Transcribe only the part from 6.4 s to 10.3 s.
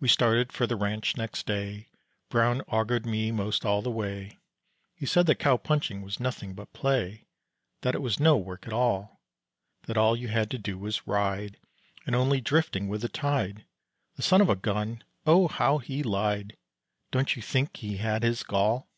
but play, That it was no work at all, That all you